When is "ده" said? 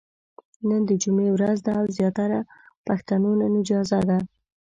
1.65-1.71, 4.09-4.17